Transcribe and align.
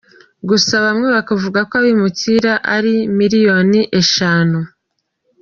Gusa 0.49 0.73
bamwe 0.85 1.07
bakavuga 1.15 1.59
ko 1.69 1.73
abimukira 1.79 2.53
ari 2.75 2.95
miliyoni 3.17 3.81
eshanu. 4.01 4.59